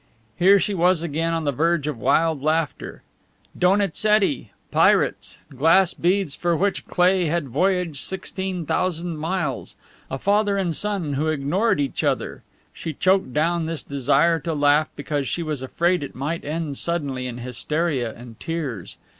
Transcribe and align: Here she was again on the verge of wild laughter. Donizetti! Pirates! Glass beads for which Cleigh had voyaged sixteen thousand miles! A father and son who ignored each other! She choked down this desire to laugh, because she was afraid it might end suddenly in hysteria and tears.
Here 0.35 0.59
she 0.59 0.73
was 0.73 1.03
again 1.03 1.31
on 1.31 1.43
the 1.43 1.51
verge 1.51 1.85
of 1.85 1.95
wild 1.99 2.41
laughter. 2.41 3.03
Donizetti! 3.55 4.49
Pirates! 4.71 5.37
Glass 5.51 5.93
beads 5.93 6.33
for 6.33 6.57
which 6.57 6.87
Cleigh 6.87 7.27
had 7.27 7.49
voyaged 7.49 7.97
sixteen 7.97 8.65
thousand 8.65 9.17
miles! 9.17 9.75
A 10.09 10.17
father 10.17 10.57
and 10.57 10.75
son 10.75 11.13
who 11.13 11.27
ignored 11.27 11.79
each 11.79 12.03
other! 12.03 12.41
She 12.73 12.93
choked 12.93 13.31
down 13.31 13.67
this 13.67 13.83
desire 13.83 14.39
to 14.39 14.55
laugh, 14.55 14.89
because 14.95 15.27
she 15.27 15.43
was 15.43 15.61
afraid 15.61 16.01
it 16.01 16.15
might 16.15 16.43
end 16.43 16.79
suddenly 16.79 17.27
in 17.27 17.37
hysteria 17.37 18.11
and 18.11 18.39
tears. 18.39 18.97